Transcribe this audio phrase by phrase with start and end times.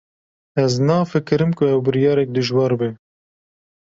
[0.63, 2.89] Ez nafikirim ku ew biryarek dijwar be.